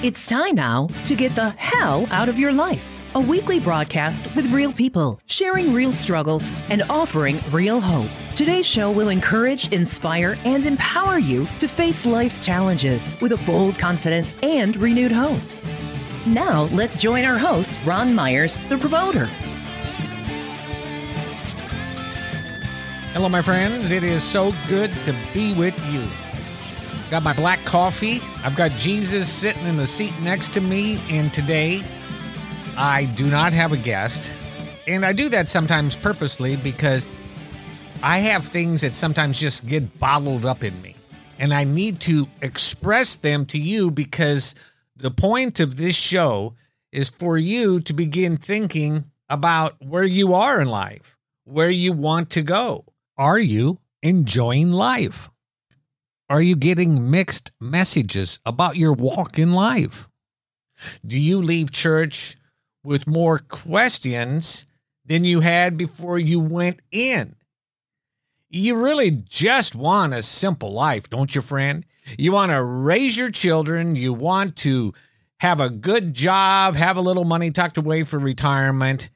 [0.00, 2.88] It's time now to get the hell out of your life.
[3.16, 8.08] A weekly broadcast with real people, sharing real struggles and offering real hope.
[8.36, 13.76] Today's show will encourage, inspire, and empower you to face life's challenges with a bold
[13.76, 15.40] confidence and renewed hope.
[16.24, 19.24] Now, let's join our host, Ron Myers, the promoter.
[23.14, 23.90] Hello, my friends.
[23.90, 26.06] It is so good to be with you.
[27.10, 28.20] Got my black coffee.
[28.44, 31.00] I've got Jesus sitting in the seat next to me.
[31.08, 31.82] And today,
[32.76, 34.30] I do not have a guest.
[34.86, 37.08] And I do that sometimes purposely because
[38.02, 40.96] I have things that sometimes just get bottled up in me.
[41.38, 44.54] And I need to express them to you because
[44.94, 46.56] the point of this show
[46.92, 52.28] is for you to begin thinking about where you are in life, where you want
[52.30, 52.84] to go.
[53.16, 55.30] Are you enjoying life?
[56.30, 60.08] Are you getting mixed messages about your walk in life?
[61.06, 62.36] Do you leave church
[62.84, 64.66] with more questions
[65.06, 67.34] than you had before you went in?
[68.50, 71.84] You really just want a simple life, don't you, friend?
[72.18, 74.92] You want to raise your children, you want to
[75.40, 79.10] have a good job, have a little money tucked away for retirement,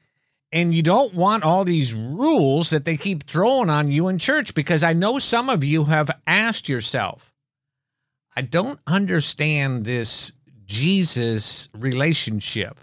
[0.53, 4.53] and you don't want all these rules that they keep throwing on you in church
[4.53, 7.33] because I know some of you have asked yourself,
[8.35, 10.33] I don't understand this
[10.65, 12.79] Jesus relationship.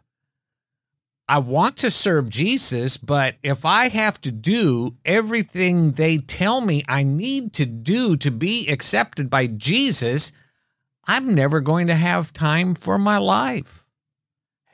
[1.29, 6.83] I want to serve Jesus, but if I have to do everything they tell me
[6.89, 10.33] I need to do to be accepted by Jesus,
[11.05, 13.85] I'm never going to have time for my life.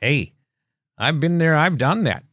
[0.01, 0.33] Hey,
[0.97, 2.23] I've been there, I've done that.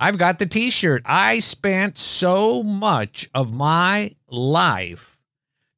[0.00, 1.02] I've got the t shirt.
[1.04, 5.18] I spent so much of my life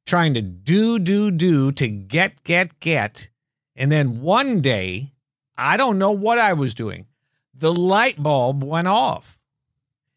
[0.05, 3.29] trying to do, do, do to get, get, get.
[3.75, 5.13] And then one day,
[5.57, 7.05] I don't know what I was doing.
[7.53, 9.39] The light bulb went off.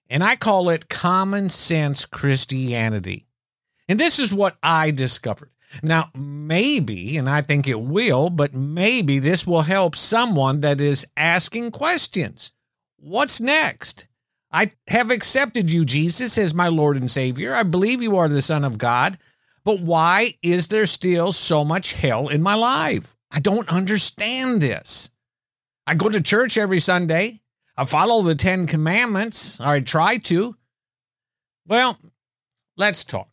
[0.09, 3.27] And I call it common sense Christianity.
[3.89, 5.51] And this is what I discovered.
[5.83, 11.07] Now, maybe, and I think it will, but maybe this will help someone that is
[11.17, 12.54] asking questions.
[13.05, 14.07] What's next?
[14.51, 17.55] I have accepted you, Jesus, as my Lord and Savior.
[17.55, 19.19] I believe you are the Son of God.
[19.63, 23.15] But why is there still so much hell in my life?
[23.31, 25.11] I don't understand this.
[25.87, 27.43] I go to church every Sunday.
[27.77, 30.57] I follow the Ten Commandments, or I try to.
[31.67, 31.99] Well,
[32.79, 33.29] let's talk.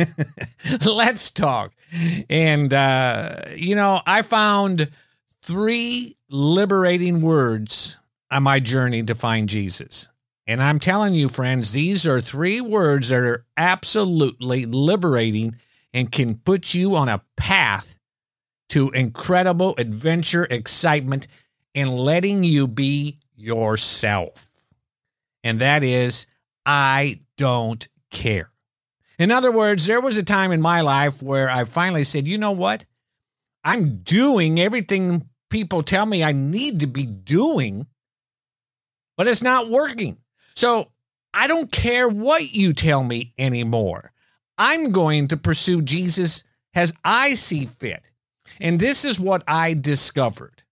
[0.84, 1.72] let's talk.
[2.28, 4.90] And, uh, you know, I found
[5.44, 8.00] three liberating words
[8.32, 10.08] on my journey to find Jesus.
[10.46, 15.56] And I'm telling you, friends, these are three words that are absolutely liberating
[15.94, 17.96] and can put you on a path
[18.70, 21.28] to incredible adventure, excitement,
[21.74, 24.50] and letting you be yourself.
[25.44, 26.26] And that is,
[26.64, 28.50] I don't care.
[29.18, 32.38] In other words, there was a time in my life where I finally said, you
[32.38, 32.84] know what?
[33.62, 37.86] I'm doing everything people tell me I need to be doing
[39.16, 40.18] but it's not working.
[40.54, 40.90] So
[41.34, 44.12] I don't care what you tell me anymore.
[44.58, 48.02] I'm going to pursue Jesus as I see fit.
[48.60, 50.62] And this is what I discovered.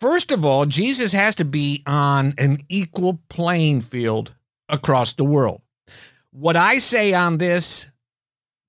[0.00, 4.34] First of all, Jesus has to be on an equal playing field
[4.68, 5.62] across the world.
[6.30, 7.88] What I say on this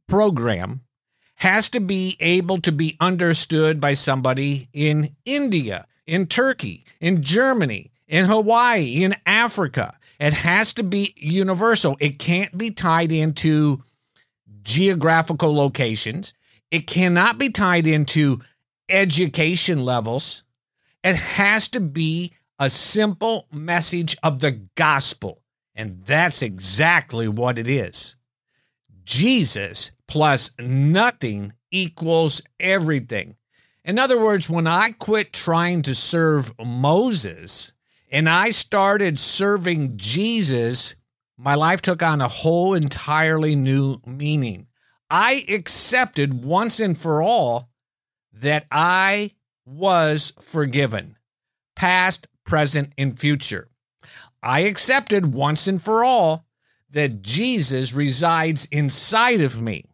[0.07, 0.81] program
[1.35, 7.91] has to be able to be understood by somebody in India, in Turkey, in Germany,
[8.07, 9.97] in Hawaii, in Africa.
[10.19, 11.95] It has to be universal.
[11.99, 13.83] It can't be tied into
[14.63, 16.33] geographical locations.
[16.71, 18.41] It cannot be tied into
[18.89, 20.43] education levels.
[21.03, 25.41] It has to be a simple message of the gospel.
[25.75, 28.15] And that's exactly what it is.
[29.03, 33.35] Jesus plus nothing equals everything.
[33.85, 37.73] In other words, when I quit trying to serve Moses,
[38.09, 40.95] and I started serving Jesus,
[41.37, 44.67] my life took on a whole entirely new meaning.
[45.09, 47.69] I accepted once and for all
[48.33, 49.31] that I
[49.65, 51.17] was forgiven,
[51.75, 53.67] past, present, and future.
[54.41, 56.45] I accepted once and for all
[56.91, 59.85] that Jesus resides inside of me.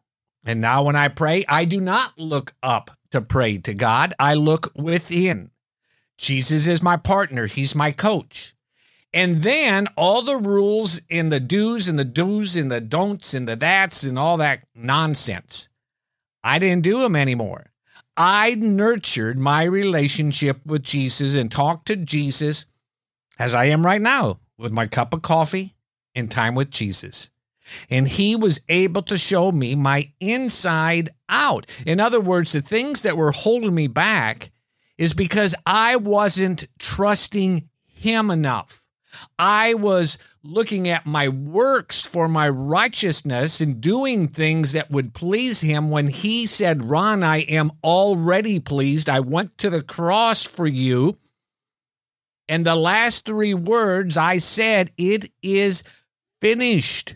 [0.45, 4.33] And now when I pray, I do not look up to pray to God, I
[4.33, 5.51] look within.
[6.18, 8.54] Jesus is my partner, he's my coach.
[9.13, 13.48] And then all the rules and the do's and the do's and the don'ts and
[13.48, 15.69] the that's and all that nonsense.
[16.44, 17.68] I didn't do them anymore.
[18.18, 22.66] I nurtured my relationship with Jesus and talked to Jesus
[23.39, 25.75] as I am right now with my cup of coffee
[26.16, 27.30] and time with Jesus.
[27.89, 31.66] And he was able to show me my inside out.
[31.86, 34.51] In other words, the things that were holding me back
[34.98, 38.81] is because I wasn't trusting him enough.
[39.38, 45.62] I was looking at my works for my righteousness and doing things that would please
[45.62, 49.10] him when he said, Ron, I am already pleased.
[49.10, 51.18] I went to the cross for you.
[52.50, 55.84] And the last three words I said, It is
[56.42, 57.16] finished.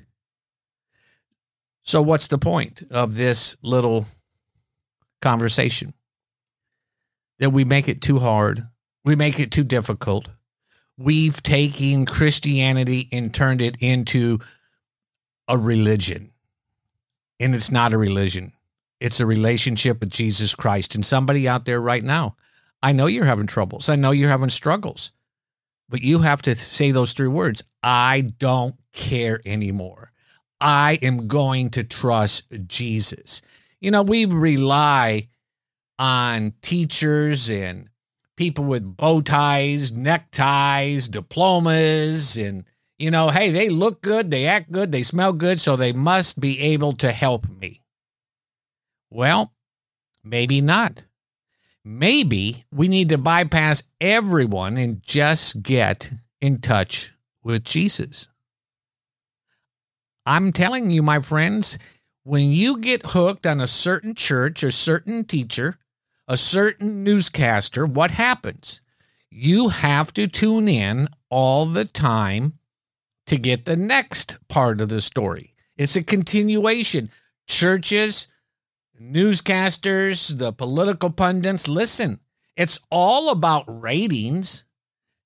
[1.83, 4.05] So, what's the point of this little
[5.21, 5.93] conversation?
[7.39, 8.67] That we make it too hard,
[9.05, 10.29] we make it too difficult
[10.97, 14.39] we've taken Christianity and turned it into
[15.47, 16.31] a religion.
[17.39, 18.53] And it's not a religion,
[18.99, 20.95] it's a relationship with Jesus Christ.
[20.95, 22.35] And somebody out there right now,
[22.81, 25.11] I know you're having troubles, I know you're having struggles,
[25.87, 30.11] but you have to say those three words I don't care anymore.
[30.59, 33.43] I am going to trust Jesus.
[33.79, 35.27] You know, we rely
[35.99, 37.89] on teachers and
[38.35, 42.63] people with bow ties, neckties, diplomas, and,
[42.99, 46.39] you know, hey, they look good, they act good, they smell good, so they must
[46.39, 47.81] be able to help me.
[49.09, 49.53] Well,
[50.23, 51.03] maybe not.
[51.83, 56.11] Maybe we need to bypass everyone and just get
[56.41, 58.27] in touch with Jesus.
[60.25, 61.79] I'm telling you, my friends,
[62.23, 65.77] when you get hooked on a certain church or certain teacher,
[66.27, 68.81] a certain newscaster, what happens?
[69.29, 72.53] You have to tune in all the time
[73.27, 75.53] to get the next part of the story.
[75.77, 77.09] It's a continuation.
[77.47, 78.27] Churches,
[79.01, 82.19] newscasters, the political pundits, listen,
[82.55, 84.65] it's all about ratings.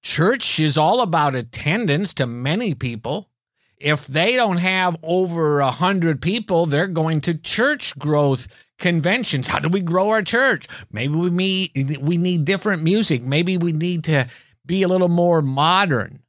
[0.04, 3.30] Church is all about attendance to many people.
[3.78, 8.48] If they don't have over a hundred people, they're going to church growth
[8.82, 9.48] conventions.
[9.48, 10.68] How do we grow our church?
[10.92, 13.24] Maybe we need, we need different music.
[13.24, 14.28] Maybe we need to
[14.66, 16.20] be a little more modern.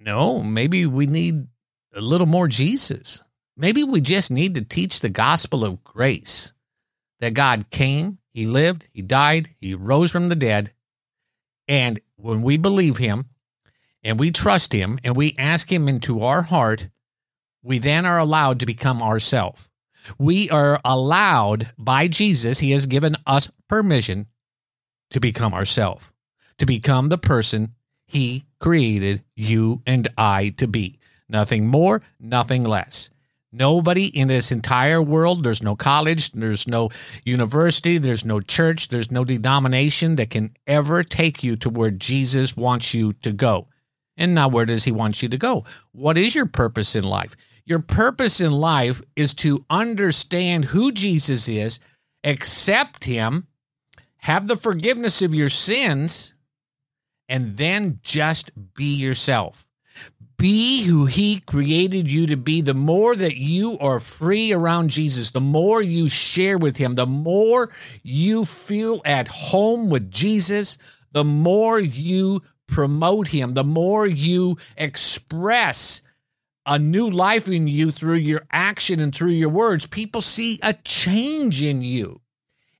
[0.00, 1.46] No, maybe we need
[1.92, 3.22] a little more Jesus.
[3.56, 6.52] Maybe we just need to teach the gospel of grace
[7.20, 10.72] that God came, He lived, He died, He rose from the dead.
[11.66, 13.26] And when we believe Him
[14.02, 16.88] and we trust Him and we ask Him into our heart,
[17.62, 19.68] we then are allowed to become ourselves.
[20.18, 24.26] We are allowed by Jesus, He has given us permission
[25.10, 26.06] to become ourselves,
[26.58, 27.74] to become the person
[28.06, 30.98] He created you and I to be.
[31.28, 33.10] Nothing more, nothing less.
[33.52, 36.90] Nobody in this entire world, there's no college, there's no
[37.24, 42.56] university, there's no church, there's no denomination that can ever take you to where Jesus
[42.56, 43.68] wants you to go.
[44.16, 45.64] And now, where does he want you to go?
[45.92, 47.36] What is your purpose in life?
[47.66, 51.80] Your purpose in life is to understand who Jesus is,
[52.22, 53.48] accept him,
[54.18, 56.34] have the forgiveness of your sins,
[57.28, 59.66] and then just be yourself.
[60.36, 62.60] Be who he created you to be.
[62.60, 67.06] The more that you are free around Jesus, the more you share with him, the
[67.06, 67.70] more
[68.02, 70.78] you feel at home with Jesus,
[71.12, 76.02] the more you promote him, the more you express
[76.66, 80.74] a new life in you through your action and through your words, people see a
[80.74, 82.20] change in you.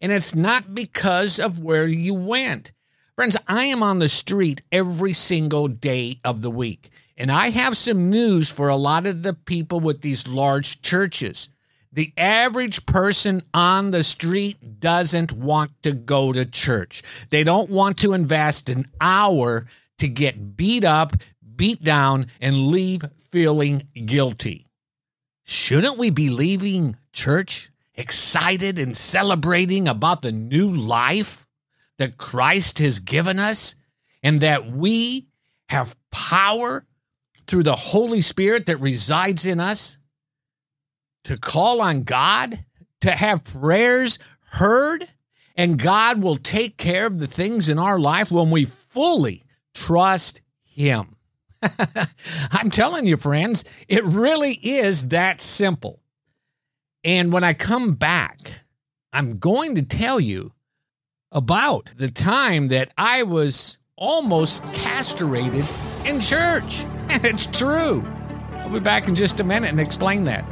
[0.00, 2.72] And it's not because of where you went.
[3.14, 6.90] Friends, I am on the street every single day of the week.
[7.16, 11.48] And I have some news for a lot of the people with these large churches.
[11.92, 17.02] The average person on the street doesn't want to go to church.
[17.30, 19.66] They don't want to invest an hour
[19.96, 21.16] to get beat up,
[21.56, 24.66] beat down, and leave feeling guilty.
[25.44, 31.46] Shouldn't we be leaving church excited and celebrating about the new life
[31.98, 33.74] that Christ has given us
[34.22, 35.28] and that we
[35.68, 36.84] have power
[37.46, 39.98] through the Holy Spirit that resides in us
[41.24, 42.64] to call on God,
[43.00, 44.18] to have prayers
[44.50, 45.08] heard,
[45.56, 49.44] and God will take care of the things in our life when we fully
[49.74, 51.15] trust Him.
[52.50, 56.00] I'm telling you, friends, it really is that simple.
[57.04, 58.38] And when I come back,
[59.12, 60.52] I'm going to tell you
[61.32, 65.64] about the time that I was almost castrated
[66.04, 66.84] in church.
[67.08, 68.04] And it's true.
[68.58, 70.44] I'll be back in just a minute and explain that.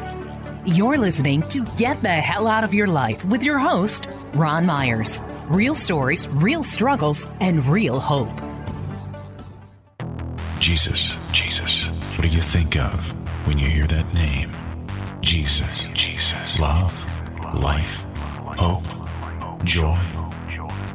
[0.67, 5.23] You're listening to Get the Hell Out of Your Life with your host, Ron Myers.
[5.49, 8.54] Real stories, real struggles, and real hope.
[10.65, 11.89] Jesus, Jesus.
[12.17, 13.13] What do you think of
[13.47, 14.51] when you hear that name?
[15.21, 16.59] Jesus, Jesus.
[16.59, 17.07] Love,
[17.53, 18.03] life,
[18.57, 18.87] hope,
[19.63, 19.99] joy,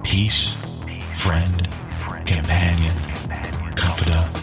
[0.03, 0.55] peace,
[1.13, 1.69] friend,
[2.25, 2.95] companion,
[3.75, 4.35] confidant,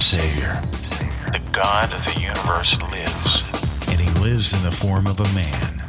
[0.00, 0.62] savior.
[1.32, 3.42] The God of the universe lives,
[3.88, 5.82] and he lives in the form of a man.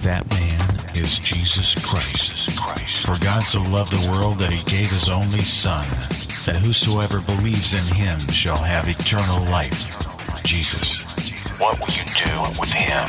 [0.00, 2.48] That man is Jesus Christ.
[3.04, 5.86] For God so loved the world that he gave his only Son,
[6.46, 9.92] that whosoever believes in him shall have eternal life.
[10.44, 11.02] Jesus,
[11.58, 13.08] what will you do with him?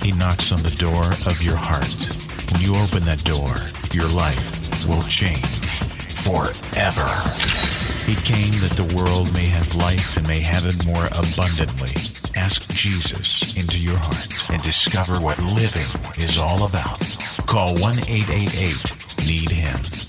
[0.00, 1.84] He knocks on the door of your heart.
[2.52, 3.56] When you open that door,
[3.92, 5.44] your life will change
[6.14, 7.08] forever.
[8.06, 11.92] He came that the world may have life and may have it more abundantly.
[12.36, 17.00] Ask Jesus into your heart and discover what living is all about.
[17.46, 20.07] Call 1 888 Need Him.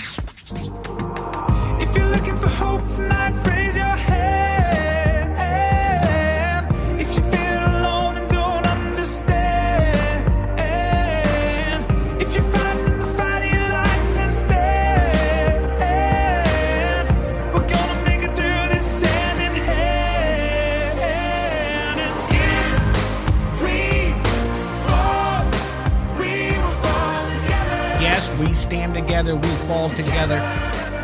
[28.38, 30.40] We stand together, we fall together.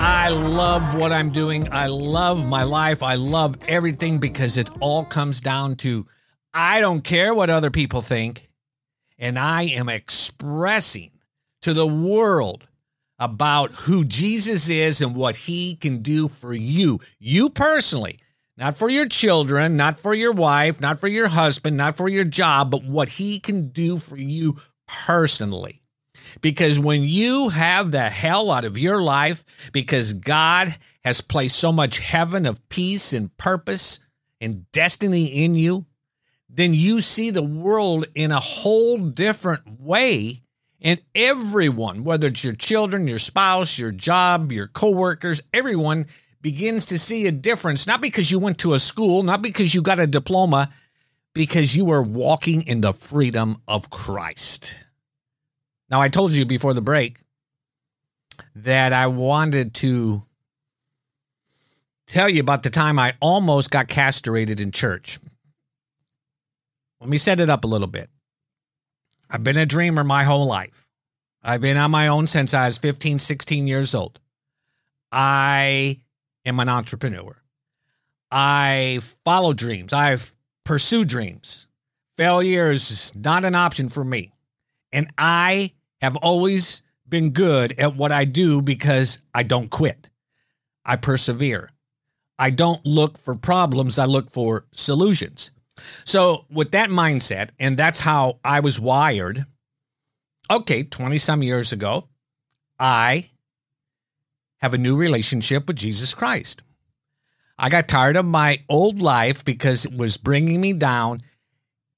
[0.01, 1.71] I love what I'm doing.
[1.71, 3.01] I love my life.
[3.01, 6.05] I love everything because it all comes down to
[6.53, 8.49] I don't care what other people think.
[9.17, 11.11] And I am expressing
[11.61, 12.67] to the world
[13.17, 18.19] about who Jesus is and what he can do for you, you personally,
[18.57, 22.25] not for your children, not for your wife, not for your husband, not for your
[22.25, 25.81] job, but what he can do for you personally.
[26.41, 31.71] Because when you have the hell out of your life, because God has placed so
[31.71, 33.99] much heaven of peace and purpose
[34.41, 35.85] and destiny in you,
[36.49, 40.41] then you see the world in a whole different way.
[40.81, 46.05] And everyone, whether it's your children, your spouse, your job, your coworkers, everyone
[46.41, 49.81] begins to see a difference, not because you went to a school, not because you
[49.81, 50.69] got a diploma,
[51.33, 54.85] because you are walking in the freedom of Christ.
[55.89, 57.19] Now, I told you before the break
[58.55, 60.23] that I wanted to
[62.07, 65.19] tell you about the time I almost got castrated in church.
[66.99, 68.09] Let me set it up a little bit.
[69.29, 70.87] I've been a dreamer my whole life.
[71.43, 74.19] I've been on my own since I was 15, 16 years old.
[75.11, 76.01] I
[76.45, 77.35] am an entrepreneur.
[78.31, 79.93] I follow dreams.
[79.93, 80.17] I
[80.63, 81.67] pursue dreams.
[82.17, 84.31] Failure is not an option for me.
[84.95, 90.09] And I have always been good at what I do because I don't quit.
[90.85, 91.69] I persevere.
[92.39, 95.51] I don't look for problems, I look for solutions.
[96.05, 99.45] So, with that mindset, and that's how I was wired,
[100.49, 102.07] okay, 20 some years ago,
[102.79, 103.29] I
[104.61, 106.63] have a new relationship with Jesus Christ.
[107.59, 111.19] I got tired of my old life because it was bringing me down,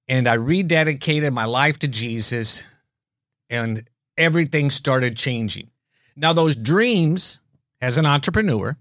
[0.08, 2.64] and I rededicated my life to Jesus,
[3.50, 3.88] and
[4.18, 5.70] everything started changing.
[6.16, 7.40] Now, those dreams
[7.82, 8.78] as an entrepreneur,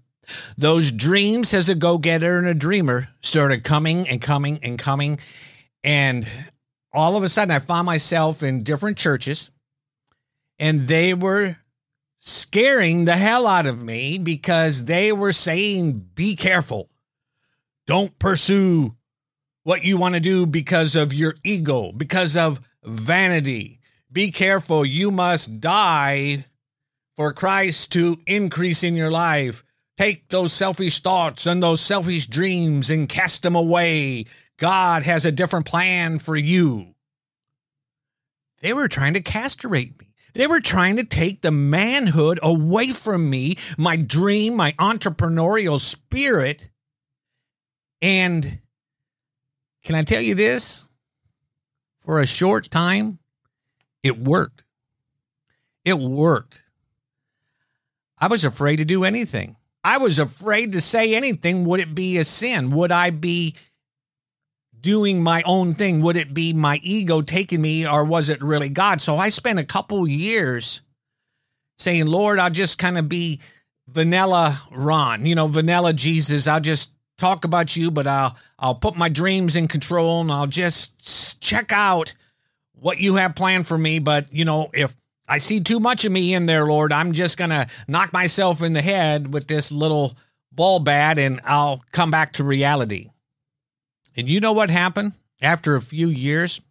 [0.57, 5.19] those dreams as a go getter and a dreamer started coming and coming and coming.
[5.83, 6.27] And
[6.91, 9.51] all of a sudden, I found myself in different churches,
[10.59, 11.57] and they were
[12.19, 16.89] scaring the hell out of me because they were saying, Be careful.
[17.85, 18.95] Don't pursue
[19.63, 23.76] what you want to do because of your ego, because of vanity.
[24.11, 24.85] Be careful.
[24.85, 26.45] You must die
[27.15, 29.63] for Christ to increase in your life.
[29.97, 34.25] Take those selfish thoughts and those selfish dreams and cast them away.
[34.57, 36.93] God has a different plan for you.
[38.61, 40.07] They were trying to castrate me.
[40.33, 46.69] They were trying to take the manhood away from me, my dream, my entrepreneurial spirit.
[48.01, 48.59] And
[49.83, 50.87] can I tell you this?
[52.05, 53.17] For a short time,
[54.07, 54.63] it worked.
[55.85, 56.63] It worked.
[58.17, 59.55] I was afraid to do anything.
[59.83, 61.65] I was afraid to say anything.
[61.65, 62.71] Would it be a sin?
[62.71, 63.55] Would I be
[64.81, 66.01] doing my own thing?
[66.01, 69.01] Would it be my ego taking me, or was it really God?
[69.01, 70.81] So I spent a couple years
[71.77, 73.39] saying, Lord, I'll just kind of be
[73.87, 76.47] vanilla Ron, you know, vanilla Jesus.
[76.47, 80.47] I'll just talk about you, but I'll I'll put my dreams in control and I'll
[80.47, 82.13] just check out
[82.79, 84.95] what you have planned for me, but you know, if
[85.27, 88.61] I see too much of me in there, Lord, I'm just going to knock myself
[88.61, 90.17] in the head with this little
[90.51, 93.09] ball bat and I'll come back to reality.
[94.15, 96.61] And you know what happened after a few years?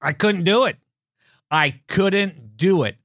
[0.00, 0.76] I couldn't do it.
[1.50, 2.96] I couldn't do it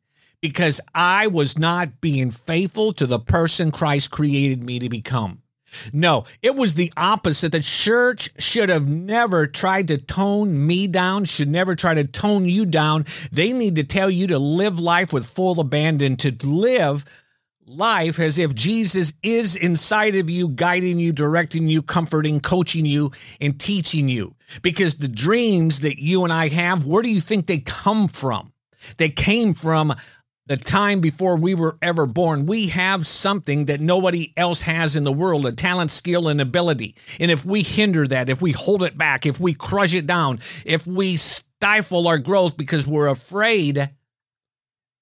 [0.41, 5.41] because I was not being faithful to the person Christ created me to become.
[5.93, 7.51] No, it was the opposite.
[7.51, 12.45] The church should have never tried to tone me down, should never try to tone
[12.45, 13.05] you down.
[13.31, 17.05] They need to tell you to live life with full abandon, to live
[17.69, 23.11] life as if Jesus is inside of you, guiding you, directing you, comforting, coaching you,
[23.39, 24.35] and teaching you.
[24.61, 28.51] Because the dreams that you and I have, where do you think they come from?
[28.97, 29.93] They came from
[30.49, 32.47] the time before we were ever born.
[32.47, 36.95] We have something that nobody else has in the world a talent, skill, and ability.
[37.19, 40.39] And if we hinder that, if we hold it back, if we crush it down,
[40.65, 43.91] if we stifle our growth because we're afraid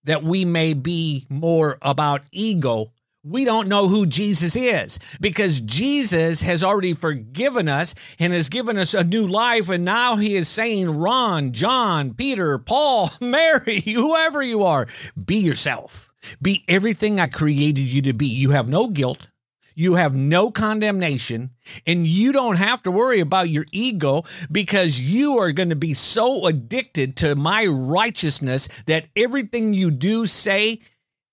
[0.03, 2.91] that we may be more about ego,
[3.29, 8.77] we don't know who Jesus is because Jesus has already forgiven us and has given
[8.77, 9.69] us a new life.
[9.69, 14.87] And now he is saying, Ron, John, Peter, Paul, Mary, whoever you are,
[15.25, 16.09] be yourself.
[16.41, 18.27] Be everything I created you to be.
[18.27, 19.27] You have no guilt.
[19.75, 21.51] You have no condemnation
[21.85, 25.93] and you don't have to worry about your ego because you are going to be
[25.93, 30.79] so addicted to my righteousness that everything you do, say,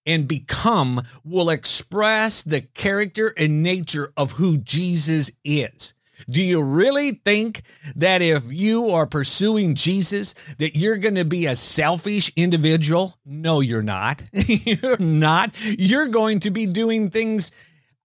[0.06, 5.94] and become will express the character and nature of who Jesus is.
[6.28, 7.62] Do you really think
[7.96, 13.18] that if you are pursuing Jesus that you're going to be a selfish individual?
[13.26, 14.22] No, you're not.
[14.32, 15.54] you're not.
[15.62, 17.52] You're going to be doing things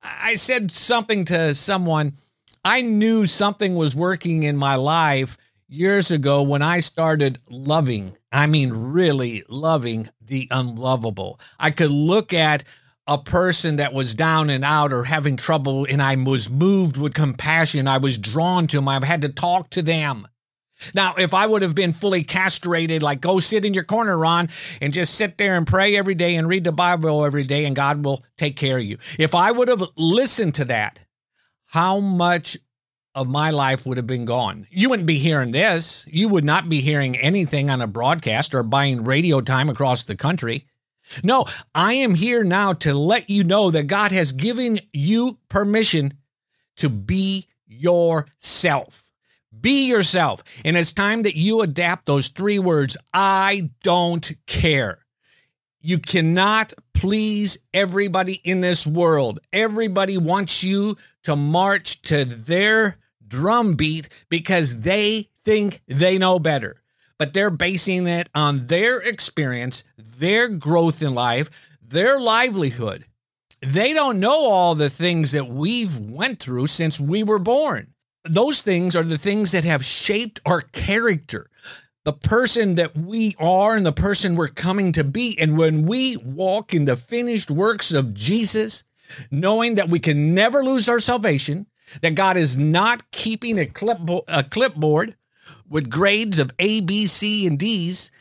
[0.02, 2.14] I said something to someone.
[2.64, 5.38] I knew something was working in my life
[5.68, 11.40] years ago when I started loving, I mean, really loving the unlovable.
[11.60, 12.64] I could look at
[13.08, 17.14] a person that was down and out or having trouble, and I was moved with
[17.14, 17.88] compassion.
[17.88, 18.88] I was drawn to them.
[18.88, 20.28] I had to talk to them.
[20.94, 24.50] Now, if I would have been fully castrated, like go sit in your corner, Ron,
[24.82, 27.76] and just sit there and pray every day and read the Bible every day, and
[27.76, 28.98] God will take care of you.
[29.18, 31.00] If I would have listened to that,
[31.66, 32.58] how much
[33.16, 34.68] of my life would have been gone?
[34.70, 36.06] You wouldn't be hearing this.
[36.10, 40.16] You would not be hearing anything on a broadcast or buying radio time across the
[40.16, 40.68] country.
[41.24, 46.14] No, I am here now to let you know that God has given you permission
[46.78, 49.04] to be yourself.
[49.60, 50.44] Be yourself.
[50.64, 55.00] And it's time that you adapt those three words I don't care.
[55.82, 59.40] You cannot please everybody in this world.
[59.54, 66.82] Everybody wants you to march to their drum beat because they think they know better.
[67.18, 71.50] But they're basing it on their experience, their growth in life,
[71.82, 73.06] their livelihood.
[73.62, 78.62] They don't know all the things that we've went through since we were born those
[78.62, 81.50] things are the things that have shaped our character,
[82.10, 85.38] the person that we are and the person we're coming to be.
[85.40, 88.84] And when we walk in the finished works of Jesus,
[89.30, 91.68] knowing that we can never lose our salvation,
[92.02, 95.18] that God is not keeping a, clipbo- a clipboard
[95.70, 98.12] with grades of A, B, C, and D's,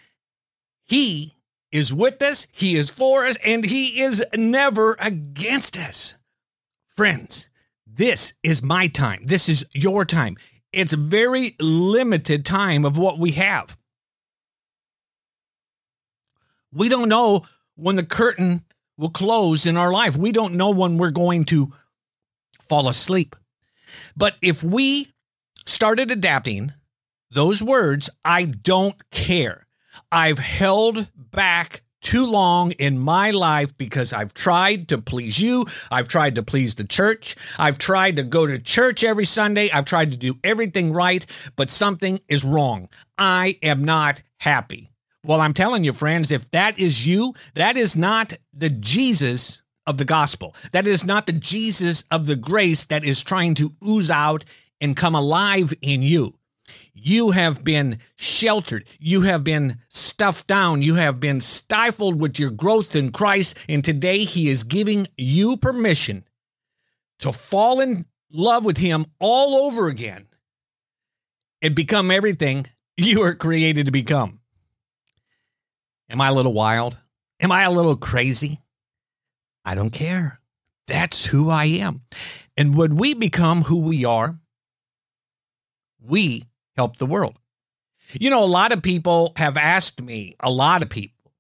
[0.85, 1.33] He
[1.73, 6.19] is with us, He is for us, and He is never against us.
[6.95, 7.49] Friends,
[7.87, 9.23] this is my time.
[9.25, 10.37] This is your time.
[10.75, 13.78] It's a very limited time of what we have.
[16.73, 17.45] We don't know
[17.77, 18.65] when the curtain
[18.97, 20.17] will close in our life.
[20.17, 21.73] We don't know when we're going to
[22.61, 23.37] fall asleep.
[24.17, 25.13] But if we
[25.67, 26.73] started adapting
[27.31, 29.67] those words, I don't care.
[30.11, 35.67] I've held back too long in my life because I've tried to please you.
[35.91, 37.37] I've tried to please the church.
[37.59, 39.71] I've tried to go to church every Sunday.
[39.71, 41.25] I've tried to do everything right,
[41.57, 42.89] but something is wrong.
[43.19, 44.88] I am not happy.
[45.25, 49.99] Well, I'm telling you, friends, if that is you, that is not the Jesus of
[49.99, 50.55] the gospel.
[50.73, 54.45] That is not the Jesus of the grace that is trying to ooze out
[54.81, 56.35] and come alive in you.
[56.93, 58.85] You have been sheltered.
[58.99, 60.83] You have been stuffed down.
[60.83, 63.57] You have been stifled with your growth in Christ.
[63.69, 66.25] And today He is giving you permission
[67.21, 70.27] to fall in love with Him all over again
[71.63, 74.41] and become everything you were created to become.
[76.11, 76.99] Am I a little wild?
[77.41, 78.61] Am I a little crazy?
[79.65, 80.41] I don't care.
[80.87, 82.03] That's who I am.
[82.57, 84.39] And when we become who we are,
[86.01, 86.45] we
[86.77, 87.37] help the world.
[88.19, 91.33] You know, a lot of people have asked me, a lot of people,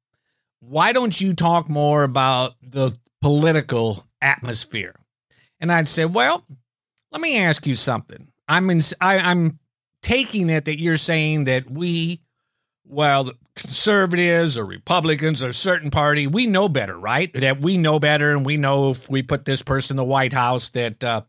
[0.60, 4.94] why don't you talk more about the political atmosphere?
[5.60, 6.44] And I'd say, well,
[7.10, 8.28] let me ask you something.
[8.46, 9.58] I'm in, I, I'm
[10.02, 12.20] taking it that you're saying that we,
[12.84, 17.32] well, conservatives or Republicans or certain party, we know better, right?
[17.34, 20.32] That we know better, and we know if we put this person in the White
[20.32, 21.22] House that uh,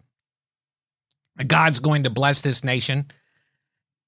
[1.45, 3.07] God's going to bless this nation.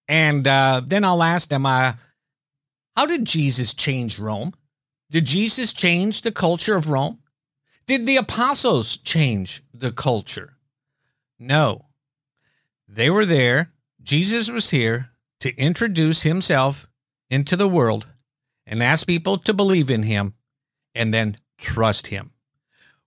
[0.08, 1.94] And uh, then I'll ask them, uh,
[2.96, 4.54] how did Jesus change Rome?
[5.10, 7.20] Did Jesus change the culture of Rome?
[7.88, 10.58] Did the apostles change the culture?
[11.40, 11.88] No.
[12.88, 13.74] They were there.
[14.04, 16.88] Jesus was here to introduce himself
[17.30, 18.11] into the world
[18.66, 20.34] and ask people to believe in him
[20.96, 22.32] and then trust him.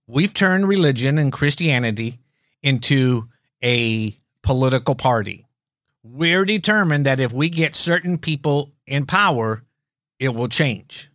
[0.07, 2.19] We've turned religion and Christianity
[2.61, 3.27] into
[3.63, 5.45] a political party.
[6.03, 9.63] We're determined that if we get certain people in power,
[10.19, 11.09] it will change.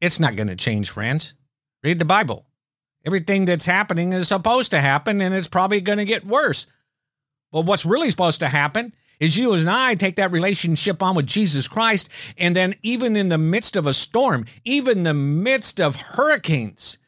[0.00, 1.34] It's not going to change, friends.
[1.82, 2.46] Read the Bible.
[3.04, 6.66] Everything that's happening is supposed to happen, and it's probably going to get worse.
[7.50, 11.26] But what's really supposed to happen is you and I take that relationship on with
[11.26, 15.96] Jesus Christ, and then even in the midst of a storm, even the midst of
[15.96, 16.98] hurricanes,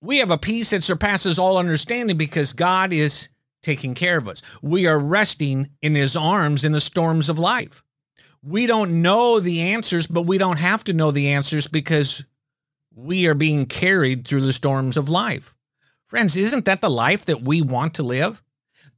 [0.00, 3.30] we have a peace that surpasses all understanding because God is
[3.62, 4.42] taking care of us.
[4.62, 7.82] We are resting in his arms in the storms of life.
[8.42, 12.24] We don't know the answers, but we don't have to know the answers because
[12.94, 15.54] we are being carried through the storms of life.
[16.06, 18.42] Friends, isn't that the life that we want to live?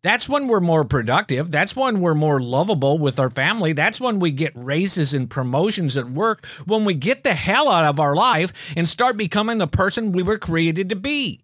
[0.02, 1.50] That's when we're more productive.
[1.50, 3.74] That's when we're more lovable with our family.
[3.74, 6.46] That's when we get raises and promotions at work.
[6.64, 10.22] When we get the hell out of our life and start becoming the person we
[10.22, 11.40] were created to be.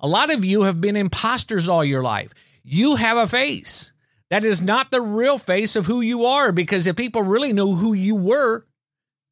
[0.00, 2.34] A lot of you have been imposters all your life.
[2.62, 3.92] You have a face
[4.28, 7.74] that is not the real face of who you are because if people really knew
[7.74, 8.66] who you were,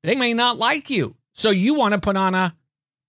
[0.02, 1.14] they may not like you.
[1.34, 2.54] So you want to put on a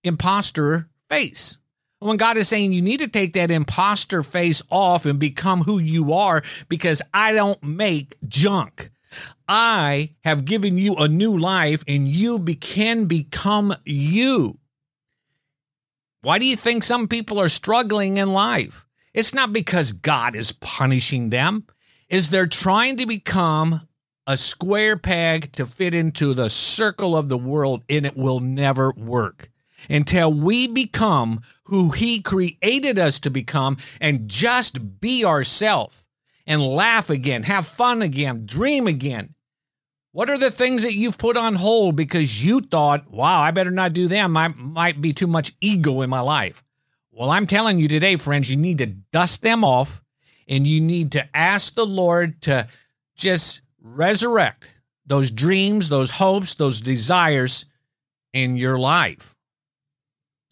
[0.02, 1.58] imposter face
[2.04, 5.78] when God is saying you need to take that imposter face off and become who
[5.78, 8.90] you are because I don't make junk.
[9.48, 14.58] I have given you a new life and you be- can become you.
[16.20, 18.86] Why do you think some people are struggling in life?
[19.14, 21.64] It's not because God is punishing them.
[22.10, 23.88] Is they're trying to become
[24.26, 28.92] a square peg to fit into the circle of the world and it will never
[28.92, 29.50] work
[29.88, 36.04] until we become who He created us to become and just be ourselves
[36.46, 39.34] and laugh again, have fun again, dream again.
[40.12, 43.72] What are the things that you've put on hold because you thought, wow, I better
[43.72, 44.36] not do them?
[44.36, 46.62] I might be too much ego in my life.
[47.10, 50.00] Well, I'm telling you today, friends, you need to dust them off
[50.48, 52.68] and you need to ask the Lord to
[53.16, 54.70] just resurrect
[55.06, 57.66] those dreams, those hopes, those desires
[58.32, 59.33] in your life.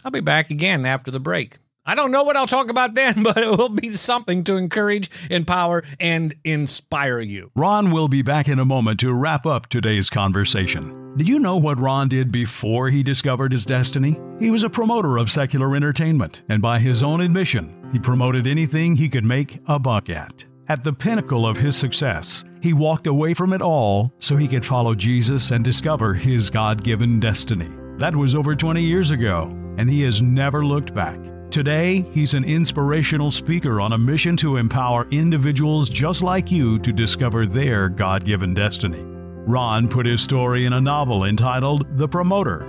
[0.05, 1.59] I'll be back again after the break.
[1.85, 5.11] I don't know what I'll talk about then, but it will be something to encourage,
[5.31, 7.51] empower, and inspire you.
[7.57, 10.99] Ron will be back in a moment to wrap up today's conversation.
[11.17, 14.19] Did you know what Ron did before he discovered his destiny?
[14.39, 18.97] He was a promoter of secular entertainment, and by his own admission, he promoted anything
[18.97, 20.45] he could make a buck at.
[20.69, 24.65] At the pinnacle of his success, he walked away from it all so he could
[24.65, 27.69] follow Jesus and discover his God given destiny.
[27.99, 31.19] That was over 20 years ago and he has never looked back.
[31.51, 36.93] Today, he's an inspirational speaker on a mission to empower individuals just like you to
[36.93, 39.03] discover their God given destiny.
[39.47, 42.63] Ron put his story in a novel entitled The Promoter,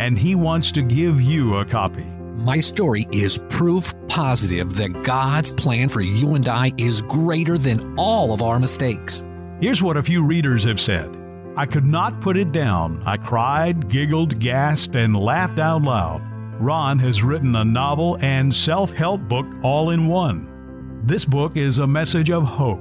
[0.00, 2.04] and he wants to give you a copy.
[2.36, 7.98] My story is proof positive that God's plan for you and I is greater than
[7.98, 9.24] all of our mistakes.
[9.60, 11.14] Here's what a few readers have said
[11.56, 13.02] I could not put it down.
[13.04, 16.22] I cried, giggled, gasped, and laughed out loud.
[16.62, 21.02] Ron has written a novel and self help book all in one.
[21.04, 22.78] This book is a message of hope.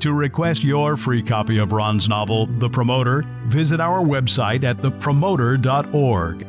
[0.00, 6.46] To request your free copy of Ron's novel, The Promoter, visit our website at thepromoter.org.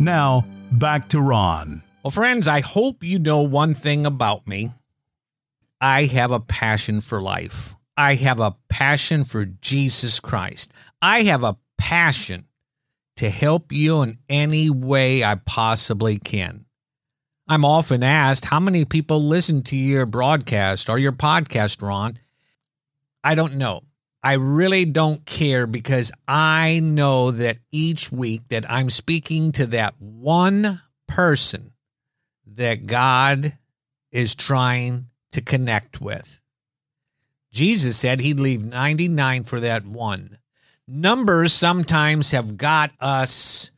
[0.00, 1.80] Now, back to Ron.
[2.02, 4.70] Well, friends, I hope you know one thing about me.
[5.80, 7.76] I have a passion for life.
[7.96, 10.72] I have a passion for Jesus Christ.
[11.00, 12.46] I have a passion
[13.20, 16.64] to help you in any way I possibly can.
[17.46, 22.18] I'm often asked how many people listen to your broadcast or your podcast, Ron.
[23.22, 23.82] I don't know.
[24.22, 29.96] I really don't care because I know that each week that I'm speaking to that
[29.98, 31.72] one person
[32.46, 33.52] that God
[34.10, 36.40] is trying to connect with.
[37.52, 40.38] Jesus said he'd leave 99 for that one.
[40.92, 43.70] Numbers sometimes have got us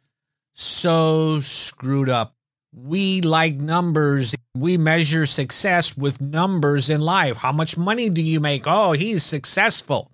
[0.54, 2.34] so screwed up.
[2.74, 4.34] We like numbers.
[4.56, 7.36] We measure success with numbers in life.
[7.36, 8.62] How much money do you make?
[8.64, 10.10] Oh, he's successful.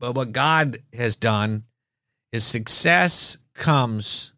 [0.00, 1.64] But what God has done
[2.32, 4.32] is success comes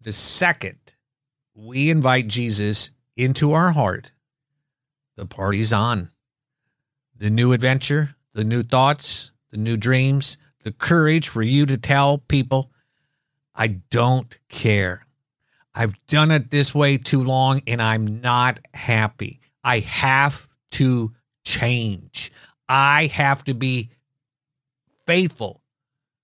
[0.00, 0.78] the second
[1.54, 4.12] we invite Jesus into our heart.
[5.16, 6.10] The party's on.
[7.14, 12.18] The new adventure, the new thoughts, the new dreams, the courage for you to tell
[12.18, 12.70] people,
[13.54, 15.06] I don't care.
[15.74, 19.40] I've done it this way too long and I'm not happy.
[19.62, 21.12] I have to
[21.44, 22.32] change.
[22.68, 23.90] I have to be
[25.06, 25.62] faithful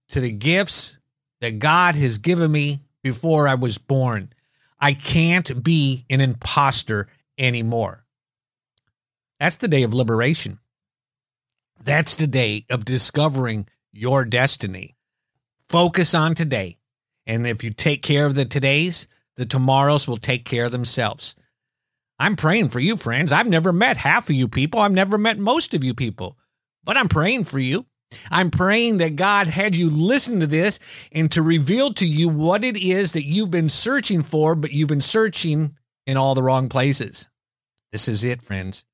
[0.09, 0.99] to the gifts
[1.41, 4.33] that God has given me before I was born.
[4.81, 7.09] I can't be an imposter
[7.39, 8.05] anymore.
[9.39, 10.59] That's the day of liberation.
[11.83, 14.97] That's the day of discovering your destiny.
[15.69, 16.79] Focus on today.
[17.27, 21.37] And if you take care of the todays, the tomorrows will take care of themselves.
[22.19, 23.33] I'm praying for you, friends.
[23.33, 24.81] I've never met half of you people.
[24.81, 26.39] I've never met most of you people,
[26.85, 27.85] but I'm praying for you.
[28.31, 30.79] I'm praying that God had you listen to this
[31.13, 34.89] and to reveal to you what it is that you've been searching for, but you've
[34.89, 37.29] been searching in all the wrong places.
[37.93, 38.85] This is it, friends.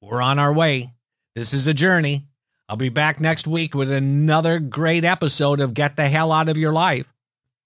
[0.00, 0.92] We're on our way.
[1.36, 2.26] This is a journey.
[2.68, 6.56] I'll be back next week with another great episode of Get the Hell Out of
[6.56, 7.12] Your Life.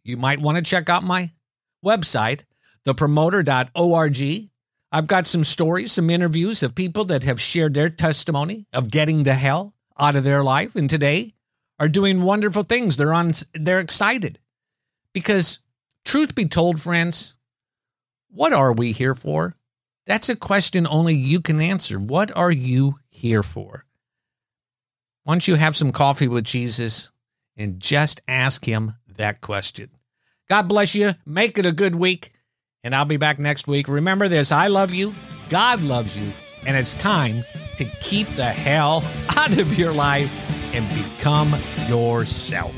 [0.04, 1.30] You might want to check out my
[1.84, 2.42] website,
[2.84, 4.50] thepromoter.org.
[4.92, 9.22] I've got some stories, some interviews of people that have shared their testimony of getting
[9.22, 11.34] the hell out of their life and today
[11.78, 12.96] are doing wonderful things.
[12.96, 14.38] They're on they're excited.
[15.12, 15.60] Because
[16.04, 17.36] truth be told, friends,
[18.30, 19.56] what are we here for?
[20.06, 21.98] That's a question only you can answer.
[21.98, 23.85] What are you here for?
[25.26, 27.10] Why don't you have some coffee with Jesus
[27.56, 29.90] and just ask him that question?
[30.48, 31.14] God bless you.
[31.26, 32.30] Make it a good week.
[32.84, 33.88] And I'll be back next week.
[33.88, 35.12] Remember this I love you,
[35.48, 36.30] God loves you,
[36.64, 37.42] and it's time
[37.76, 39.02] to keep the hell
[39.36, 40.30] out of your life
[40.72, 41.52] and become
[41.88, 42.72] yourself.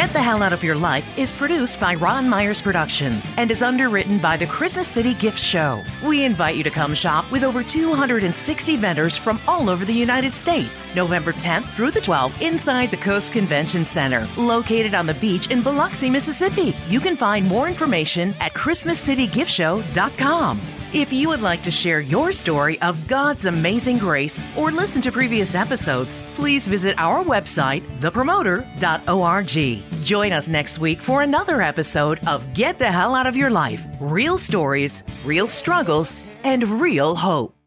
[0.00, 3.60] Get the Hell Out of Your Life is produced by Ron Myers Productions and is
[3.60, 5.82] underwritten by the Christmas City Gift Show.
[6.02, 10.32] We invite you to come shop with over 260 vendors from all over the United
[10.32, 15.50] States, November 10th through the 12th inside the Coast Convention Center, located on the beach
[15.50, 16.74] in Biloxi, Mississippi.
[16.88, 20.79] You can find more information at ChristmasCityGiftShow.com.
[20.92, 25.12] If you would like to share your story of God's amazing grace or listen to
[25.12, 30.04] previous episodes, please visit our website, thepromoter.org.
[30.04, 33.86] Join us next week for another episode of Get the Hell Out of Your Life
[34.00, 37.59] Real Stories, Real Struggles, and Real Hope.